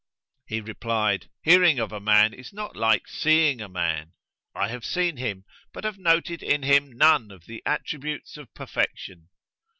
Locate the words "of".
1.77-1.91, 7.29-7.45, 8.35-8.51